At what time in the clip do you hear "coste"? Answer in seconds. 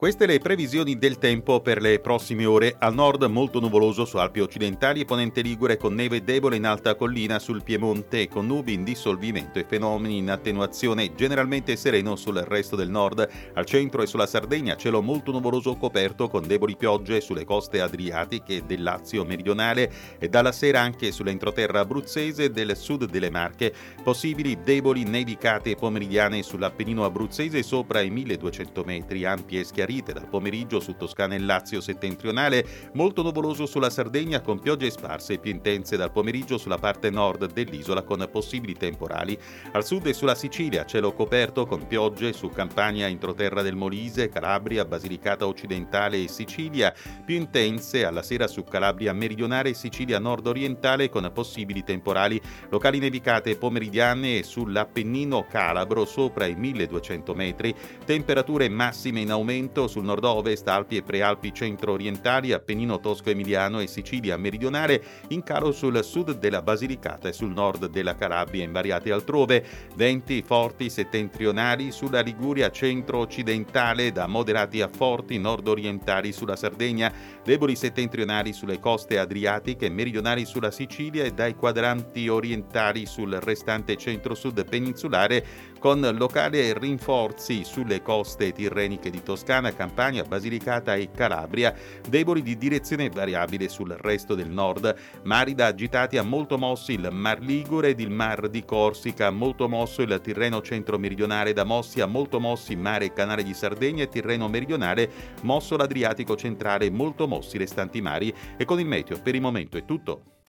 17.44-17.82, 78.78-79.18, 88.02-88.52